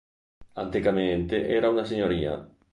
[0.55, 2.33] Anticamente era una signoria.